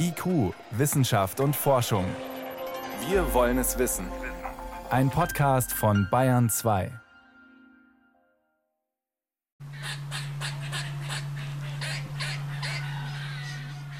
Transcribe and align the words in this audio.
IQ, 0.00 0.54
Wissenschaft 0.70 1.40
und 1.40 1.54
Forschung. 1.54 2.06
Wir 3.08 3.34
wollen 3.34 3.58
es 3.58 3.78
wissen. 3.78 4.06
Ein 4.88 5.10
Podcast 5.10 5.72
von 5.72 6.08
Bayern 6.10 6.48
2. 6.48 6.90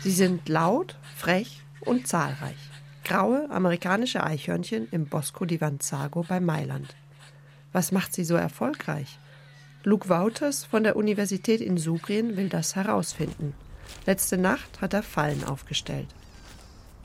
Sie 0.00 0.10
sind 0.10 0.48
laut, 0.48 0.96
frech 1.16 1.62
und 1.80 2.06
zahlreich. 2.06 2.56
Graue 3.04 3.50
amerikanische 3.50 4.24
Eichhörnchen 4.24 4.88
im 4.90 5.06
Bosco 5.06 5.44
di 5.44 5.60
Vanzago 5.60 6.22
bei 6.22 6.40
Mailand. 6.40 6.96
Was 7.72 7.92
macht 7.92 8.14
sie 8.14 8.24
so 8.24 8.36
erfolgreich? 8.36 9.18
Luke 9.84 10.08
Wouters 10.08 10.64
von 10.64 10.82
der 10.82 10.96
Universität 10.96 11.60
in 11.60 11.76
Subrien 11.76 12.36
will 12.38 12.48
das 12.48 12.74
herausfinden. 12.74 13.52
Letzte 14.06 14.38
Nacht 14.38 14.80
hat 14.80 14.94
er 14.94 15.02
Fallen 15.02 15.44
aufgestellt. 15.44 16.08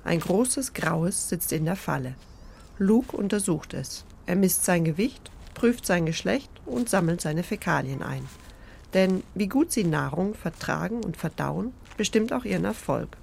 Ein 0.03 0.19
großes 0.19 0.73
Graues 0.73 1.29
sitzt 1.29 1.51
in 1.51 1.65
der 1.65 1.75
Falle. 1.75 2.15
Luke 2.77 3.15
untersucht 3.15 3.73
es. 3.73 4.05
Er 4.25 4.35
misst 4.35 4.65
sein 4.65 4.83
Gewicht, 4.83 5.31
prüft 5.53 5.85
sein 5.85 6.05
Geschlecht 6.05 6.49
und 6.65 6.89
sammelt 6.89 7.21
seine 7.21 7.43
Fäkalien 7.43 8.01
ein. 8.01 8.27
Denn 8.93 9.23
wie 9.33 9.47
gut 9.47 9.71
sie 9.71 9.83
Nahrung 9.83 10.33
vertragen 10.33 11.03
und 11.03 11.17
verdauen, 11.17 11.73
bestimmt 11.97 12.33
auch 12.33 12.45
ihren 12.45 12.65
Erfolg. 12.65 13.17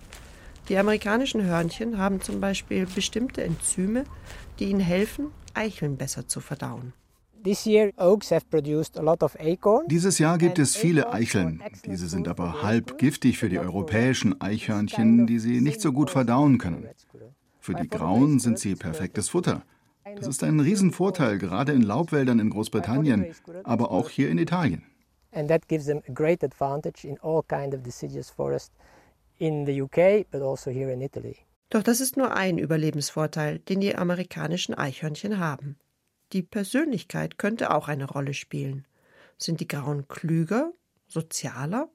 Die 0.68 0.78
amerikanischen 0.78 1.42
Hörnchen 1.42 1.98
haben 1.98 2.20
zum 2.20 2.40
Beispiel 2.40 2.86
bestimmte 2.86 3.42
Enzyme, 3.42 4.04
die 4.58 4.66
ihnen 4.66 4.80
helfen, 4.80 5.32
Eicheln 5.54 5.96
besser 5.96 6.28
zu 6.28 6.40
verdauen. 6.40 6.92
Dieses 7.44 7.64
Jahr 10.18 10.38
gibt 10.38 10.58
es 10.58 10.76
viele 10.76 11.12
Eicheln. 11.12 11.62
Diese 11.86 12.08
sind 12.08 12.28
aber 12.28 12.62
halb 12.62 12.98
giftig 12.98 13.38
für 13.38 13.48
die 13.48 13.58
europäischen 13.58 14.40
Eichhörnchen, 14.40 15.26
die 15.26 15.38
sie 15.38 15.60
nicht 15.60 15.80
so 15.80 15.92
gut 15.92 16.10
verdauen 16.10 16.58
können. 16.58 16.88
Für 17.58 17.74
die 17.74 17.88
Grauen 17.88 18.40
sind 18.40 18.58
sie 18.58 18.74
perfektes 18.74 19.28
Futter. 19.28 19.62
Das 20.16 20.26
ist 20.26 20.42
ein 20.42 20.60
Riesenvorteil, 20.60 21.38
gerade 21.38 21.72
in 21.72 21.82
Laubwäldern 21.82 22.40
in 22.40 22.50
Großbritannien, 22.50 23.34
aber 23.64 23.90
auch 23.90 24.08
hier 24.08 24.30
in 24.30 24.38
Italien. 24.38 24.82
And 25.32 25.48
that 25.48 25.68
gives 25.68 25.86
them 25.86 26.02
a 26.08 26.12
great 26.12 26.42
advantage 26.42 27.06
in 27.06 27.16
all 27.22 27.42
kind 27.46 27.74
of 27.74 27.82
deciduous 27.82 28.30
forest 28.30 28.72
in 29.38 29.64
the 29.64 29.82
UK, 29.82 30.28
but 30.30 30.42
also 30.42 30.70
here 30.70 30.92
in 30.92 31.00
Italy. 31.00 31.36
Doch 31.70 31.84
das 31.84 32.00
ist 32.00 32.16
nur 32.16 32.34
ein 32.34 32.58
Überlebensvorteil, 32.58 33.60
den 33.60 33.80
die 33.80 33.94
amerikanischen 33.94 34.74
Eichhörnchen 34.74 35.38
haben. 35.38 35.76
Die 36.32 36.42
Persönlichkeit 36.42 37.38
könnte 37.38 37.74
auch 37.74 37.88
eine 37.88 38.04
Rolle 38.04 38.34
spielen. 38.34 38.86
Sind 39.36 39.60
die 39.60 39.68
Grauen 39.68 40.06
klüger, 40.08 40.72
sozialer? 41.08 41.88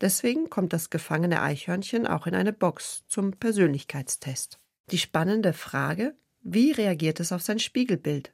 Deswegen 0.00 0.50
kommt 0.50 0.72
das 0.72 0.90
gefangene 0.90 1.42
Eichhörnchen 1.42 2.06
auch 2.06 2.26
in 2.26 2.34
eine 2.34 2.52
Box 2.52 3.04
zum 3.06 3.32
Persönlichkeitstest. 3.32 4.58
Die 4.90 4.98
spannende 4.98 5.52
Frage, 5.52 6.16
wie 6.42 6.72
reagiert 6.72 7.20
es 7.20 7.30
auf 7.30 7.42
sein 7.42 7.60
Spiegelbild? 7.60 8.32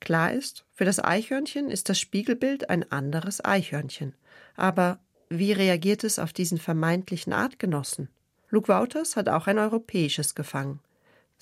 Klar 0.00 0.32
ist, 0.32 0.66
für 0.72 0.84
das 0.84 1.02
Eichhörnchen 1.02 1.70
ist 1.70 1.88
das 1.88 2.00
Spiegelbild 2.00 2.68
ein 2.68 2.90
anderes 2.90 3.44
Eichhörnchen. 3.44 4.14
Aber 4.56 4.98
wie 5.28 5.52
reagiert 5.52 6.02
es 6.02 6.18
auf 6.18 6.32
diesen 6.32 6.58
vermeintlichen 6.58 7.32
Artgenossen? 7.32 8.08
Luke 8.50 8.68
Wouters 8.68 9.16
hat 9.16 9.28
auch 9.28 9.46
ein 9.46 9.58
europäisches 9.58 10.34
gefangen. 10.34 10.80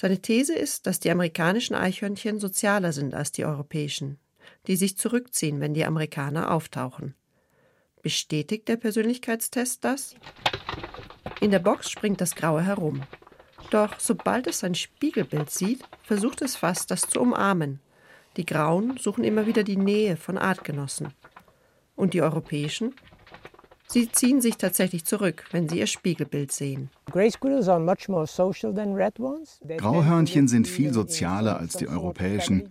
Seine 0.03 0.20
These 0.20 0.53
ist, 0.53 0.89
dass 0.89 0.98
die 0.98 1.12
amerikanischen 1.12 1.77
Eichhörnchen 1.77 2.41
sozialer 2.41 2.92
sind 2.92 3.14
als 3.14 3.31
die 3.31 3.45
europäischen, 3.45 4.19
die 4.67 4.75
sich 4.75 4.98
zurückziehen, 4.98 5.61
wenn 5.61 5.75
die 5.75 5.84
Amerikaner 5.84 6.50
auftauchen. 6.50 7.14
Bestätigt 8.03 8.67
der 8.67 8.78
Persönlichkeitstest 8.78 9.84
das? 9.84 10.17
In 11.41 11.53
der 11.53 11.61
Box 11.61 11.89
springt 11.89 12.20
das 12.20 12.34
Graue 12.34 12.62
herum. 12.62 13.05
Doch 13.70 14.00
sobald 14.00 14.48
es 14.48 14.59
sein 14.59 14.75
Spiegelbild 14.75 15.50
sieht, 15.50 15.84
versucht 16.03 16.42
es 16.42 16.56
fast, 16.56 16.91
das 16.91 17.03
zu 17.03 17.20
umarmen. 17.20 17.78
Die 18.37 18.44
Grauen 18.44 18.97
suchen 18.97 19.22
immer 19.22 19.47
wieder 19.47 19.62
die 19.62 19.77
Nähe 19.77 20.16
von 20.16 20.37
Artgenossen. 20.37 21.15
Und 21.94 22.12
die 22.12 22.22
europäischen? 22.22 22.97
Sie 23.92 24.10
ziehen 24.10 24.41
sich 24.41 24.56
tatsächlich 24.56 25.04
zurück, 25.04 25.44
wenn 25.50 25.69
sie 25.69 25.78
ihr 25.78 25.86
Spiegelbild 25.86 26.50
sehen. 26.50 26.88
Grauhörnchen 29.76 30.48
sind 30.48 30.66
viel 30.66 30.94
sozialer 30.94 31.58
als 31.58 31.76
die 31.76 31.88
europäischen. 31.88 32.70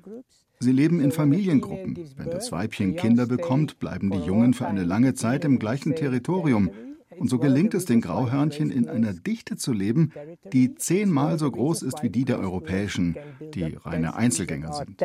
Sie 0.60 0.72
leben 0.72 1.00
in 1.00 1.12
Familiengruppen. 1.12 2.10
Wenn 2.18 2.32
das 2.32 2.52
Weibchen 2.52 2.96
Kinder 2.96 3.28
bekommt, 3.28 3.78
bleiben 3.78 4.10
die 4.10 4.18
Jungen 4.18 4.56
für 4.56 4.66
eine 4.68 4.84
lange 4.84 5.14
Zeit 5.14 5.46
im 5.46 5.60
gleichen 5.60 5.96
Territorium. 5.96 6.72
Und 7.20 7.30
so 7.30 7.38
gelingt 7.38 7.76
es 7.76 7.86
den 7.86 8.02
Grauhörnchen 8.02 8.72
in 8.72 8.90
einer 8.90 9.14
Dichte 9.14 9.58
zu 9.58 9.74
leben, 9.74 10.14
die 10.52 10.74
zehnmal 10.74 11.38
so 11.38 11.52
groß 11.52 11.84
ist 11.84 12.02
wie 12.02 12.10
die 12.10 12.26
der 12.26 12.40
europäischen, 12.40 13.16
die 13.54 13.76
reine 13.76 14.16
Einzelgänger 14.16 14.74
sind. 14.74 15.00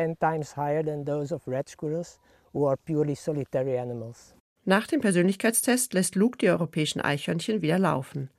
Nach 4.69 4.85
dem 4.85 4.99
Persönlichkeitstest 4.99 5.93
lässt 5.93 6.15
Luke 6.15 6.37
die 6.39 6.49
europäischen 6.49 6.99
Eichhörnchen 6.99 7.61
wieder 7.61 7.79
laufen. 7.79 8.29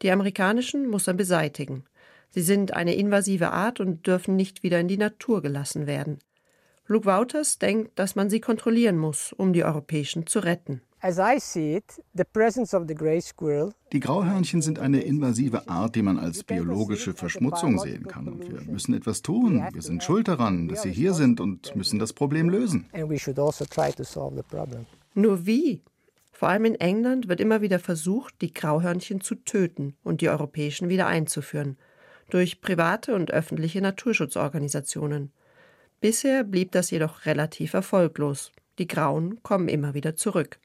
Die 0.00 0.10
amerikanischen 0.10 0.88
muss 0.88 1.06
er 1.08 1.12
beseitigen. 1.12 1.84
Sie 2.30 2.40
sind 2.40 2.72
eine 2.72 2.94
invasive 2.94 3.50
Art 3.50 3.80
und 3.80 4.06
dürfen 4.06 4.34
nicht 4.34 4.62
wieder 4.62 4.80
in 4.80 4.88
die 4.88 4.96
Natur 4.96 5.42
gelassen 5.42 5.86
werden. 5.86 6.20
Luke 6.86 7.04
Wouters 7.04 7.58
denkt, 7.58 7.98
dass 7.98 8.16
man 8.16 8.30
sie 8.30 8.40
kontrollieren 8.40 8.96
muss, 8.96 9.34
um 9.34 9.52
die 9.52 9.62
europäischen 9.62 10.26
zu 10.26 10.38
retten. 10.38 10.80
Die 13.92 14.00
Grauhörnchen 14.00 14.62
sind 14.62 14.78
eine 14.78 15.00
invasive 15.02 15.68
Art, 15.68 15.96
die 15.96 16.02
man 16.02 16.18
als 16.18 16.44
biologische 16.44 17.12
Verschmutzung 17.12 17.78
sehen 17.78 18.06
kann. 18.06 18.28
Und 18.28 18.50
wir 18.50 18.62
müssen 18.62 18.94
etwas 18.94 19.20
tun. 19.20 19.62
Wir 19.70 19.82
sind 19.82 20.02
schuld 20.02 20.28
daran, 20.28 20.66
dass 20.68 20.80
sie 20.80 20.92
hier 20.92 21.12
sind 21.12 21.40
und 21.40 21.76
müssen 21.76 21.98
das 21.98 22.14
Problem 22.14 22.48
lösen. 22.48 22.86
Nur 25.14 25.46
wie? 25.46 25.82
Vor 26.32 26.48
allem 26.48 26.64
in 26.64 26.74
England 26.74 27.28
wird 27.28 27.40
immer 27.40 27.60
wieder 27.62 27.78
versucht, 27.78 28.34
die 28.40 28.52
Grauhörnchen 28.52 29.20
zu 29.20 29.36
töten 29.36 29.96
und 30.02 30.20
die 30.20 30.28
europäischen 30.28 30.88
wieder 30.88 31.06
einzuführen, 31.06 31.78
durch 32.28 32.60
private 32.60 33.14
und 33.14 33.30
öffentliche 33.30 33.80
Naturschutzorganisationen. 33.80 35.32
Bisher 36.00 36.42
blieb 36.42 36.72
das 36.72 36.90
jedoch 36.90 37.24
relativ 37.26 37.72
erfolglos. 37.74 38.52
Die 38.78 38.88
Grauen 38.88 39.42
kommen 39.42 39.68
immer 39.68 39.94
wieder 39.94 40.16
zurück. 40.16 40.58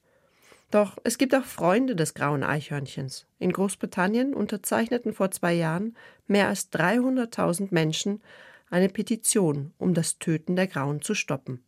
Doch 0.70 0.98
es 1.04 1.18
gibt 1.18 1.34
auch 1.34 1.44
Freunde 1.44 1.96
des 1.96 2.14
grauen 2.14 2.42
Eichhörnchens. 2.42 3.26
In 3.38 3.52
Großbritannien 3.52 4.34
unterzeichneten 4.34 5.12
vor 5.12 5.30
zwei 5.30 5.52
Jahren 5.54 5.96
mehr 6.26 6.48
als 6.48 6.72
300.000 6.72 7.68
Menschen 7.70 8.20
eine 8.68 8.88
Petition, 8.88 9.72
um 9.78 9.94
das 9.94 10.18
Töten 10.18 10.56
der 10.56 10.66
Grauen 10.66 11.02
zu 11.02 11.14
stoppen. 11.14 11.64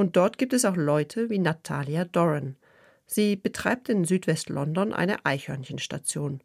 Und 0.00 0.16
dort 0.16 0.38
gibt 0.38 0.54
es 0.54 0.64
auch 0.64 0.76
Leute 0.76 1.28
wie 1.28 1.38
Natalia 1.38 2.06
Doran. 2.06 2.56
Sie 3.04 3.36
betreibt 3.36 3.90
in 3.90 4.06
Südwest-London 4.06 4.94
eine 4.94 5.26
Eichhörnchenstation. 5.26 6.40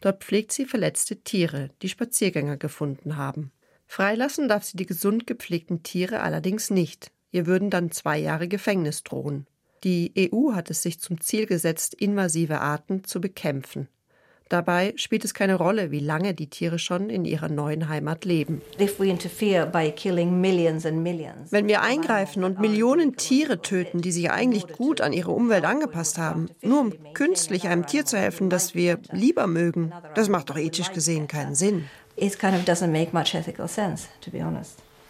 Dort 0.00 0.22
pflegt 0.22 0.52
sie 0.52 0.66
verletzte 0.66 1.16
Tiere, 1.16 1.70
die 1.82 1.88
Spaziergänger 1.88 2.58
gefunden 2.58 3.16
haben. 3.16 3.50
Freilassen 3.88 4.46
darf 4.46 4.62
sie 4.62 4.76
die 4.76 4.86
gesund 4.86 5.26
gepflegten 5.26 5.82
Tiere 5.82 6.20
allerdings 6.20 6.70
nicht. 6.70 7.10
Ihr 7.32 7.46
würden 7.46 7.70
dann 7.70 7.90
zwei 7.90 8.18
Jahre 8.18 8.46
Gefängnis 8.46 9.02
drohen. 9.02 9.48
Die 9.82 10.12
EU 10.16 10.52
hat 10.52 10.70
es 10.70 10.82
sich 10.82 11.00
zum 11.00 11.20
Ziel 11.20 11.46
gesetzt, 11.46 11.94
invasive 11.94 12.60
Arten 12.60 13.02
zu 13.02 13.20
bekämpfen. 13.20 13.88
Dabei 14.52 14.92
spielt 14.96 15.24
es 15.24 15.32
keine 15.32 15.54
Rolle, 15.54 15.90
wie 15.90 16.00
lange 16.00 16.34
die 16.34 16.46
Tiere 16.46 16.78
schon 16.78 17.08
in 17.08 17.24
ihrer 17.24 17.48
neuen 17.48 17.88
Heimat 17.88 18.26
leben. 18.26 18.60
Wenn 21.48 21.68
wir 21.68 21.80
eingreifen 21.80 22.44
und 22.44 22.60
Millionen 22.60 23.16
Tiere 23.16 23.62
töten, 23.62 24.02
die 24.02 24.12
sich 24.12 24.30
eigentlich 24.30 24.68
gut 24.68 25.00
an 25.00 25.14
ihre 25.14 25.30
Umwelt 25.30 25.64
angepasst 25.64 26.18
haben, 26.18 26.50
nur 26.60 26.80
um 26.80 26.92
künstlich 27.14 27.66
einem 27.66 27.86
Tier 27.86 28.04
zu 28.04 28.18
helfen, 28.18 28.50
das 28.50 28.74
wir 28.74 28.98
lieber 29.10 29.46
mögen, 29.46 29.90
das 30.14 30.28
macht 30.28 30.50
doch 30.50 30.58
ethisch 30.58 30.92
gesehen 30.92 31.28
keinen 31.28 31.54
Sinn. 31.54 31.86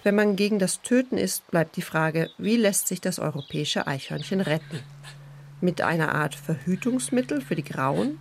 Wenn 0.05 0.15
man 0.15 0.37
gegen 0.37 0.61
das 0.61 0.83
Töten 0.83 1.19
ist, 1.19 1.51
bleibt 1.51 1.75
die 1.75 1.83
Frage, 1.83 2.31
wie 2.39 2.57
lässt 2.57 2.87
sich 2.87 3.01
das 3.01 3.19
europäische 3.19 3.89
Eichhörnchen 3.89 4.41
retten? 4.41 4.79
Mit 5.61 5.81
einer 5.81 6.15
Art 6.15 6.37
Verhütungsmittel 6.37 7.41
für 7.41 7.57
die 7.57 7.65
Grauen? 7.65 8.21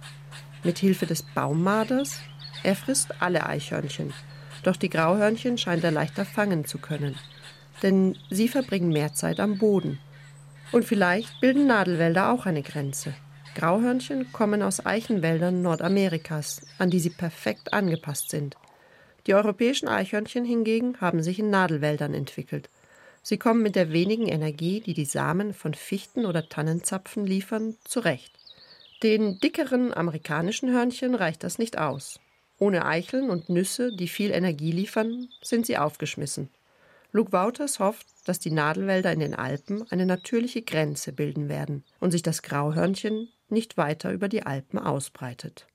Mit 0.63 0.80
Hilfe 0.80 1.06
des 1.06 1.24
Baummaders. 1.24 2.19
Er 2.63 2.75
frisst 2.75 3.22
alle 3.22 3.46
Eichhörnchen, 3.46 4.13
doch 4.63 4.75
die 4.75 4.90
Grauhörnchen 4.90 5.58
scheint 5.58 5.84
er 5.84 5.92
leichter 5.92 6.25
fangen 6.25 6.66
zu 6.66 6.78
können, 6.78 7.16
denn 7.81 8.18
sie 8.30 8.48
verbringen 8.48 8.90
mehr 8.90 9.13
Zeit 9.13 9.40
am 9.40 9.58
Boden. 9.58 10.00
Und 10.72 10.86
vielleicht 10.86 11.42
bilden 11.42 11.68
Nadelwälder 11.68 12.31
auch 12.31 12.46
eine 12.46 12.62
Grenze. 12.62 13.13
Grauhörnchen 13.56 14.31
kommen 14.31 14.62
aus 14.62 14.86
Eichenwäldern 14.86 15.62
Nordamerikas, 15.62 16.62
an 16.78 16.90
die 16.90 17.00
sie 17.00 17.10
perfekt 17.10 17.74
angepasst 17.74 18.30
sind. 18.30 18.56
Die 19.28 19.34
europäischen 19.34 19.90
Eichhörnchen 19.90 20.46
hingegen 20.46 21.00
haben 21.02 21.22
sich 21.22 21.40
in 21.40 21.50
Nadelwäldern 21.50 22.13
entwickelt. 22.13 22.69
Sie 23.24 23.38
kommen 23.38 23.62
mit 23.62 23.75
der 23.75 23.92
wenigen 23.92 24.28
Energie, 24.28 24.80
die 24.80 24.94
die 24.94 25.06
Samen 25.06 25.54
von 25.54 25.74
Fichten 25.74 26.25
oder 26.25 26.48
Tannenzapfen 26.48 27.25
liefern, 27.28 27.75
zurecht. 27.84 28.31
Den 29.03 29.39
dickeren 29.39 29.92
amerikanischen 29.95 30.69
Hörnchen 30.69 31.15
reicht 31.15 31.44
das 31.44 31.57
nicht 31.57 31.80
aus. 31.80 32.19
Ohne 32.59 32.86
Eicheln 32.86 33.31
und 33.31 33.50
Nüsse, 33.50 33.92
die 33.95 34.07
viel 34.07 34.30
Energie 34.30 34.71
liefern, 34.71 35.27
sind 35.42 35.65
sie 35.65 35.80
aufgeschmissen. 35.80 36.50
Luke 37.12 37.31
Wouters 37.31 37.80
hofft, 37.80 38.06
dass 38.25 38.38
die 38.38 38.51
Nadelwälder 38.51 39.12
in 39.12 39.19
den 39.19 39.33
Alpen 39.33 39.89
eine 39.89 40.06
natürliche 40.06 40.62
Grenze 40.62 41.13
bilden 41.13 41.50
werden 41.50 41.83
und 42.00 42.12
sich 42.12 42.21
das 42.21 42.44
Grauhörnchen 42.44 43.30
nicht 43.50 43.75
weiter 43.75 44.13
über 44.13 44.30
die 44.30 44.44
Alpen 44.44 44.77
ausbreitet. 44.77 45.65